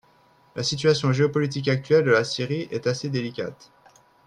[0.55, 3.71] La situation géopolitique actuelle de la Syrie est assez délicate.